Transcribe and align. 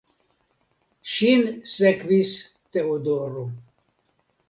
Ŝin 1.17 1.45
sekvis 1.73 2.35
Teodoro. 2.73 3.49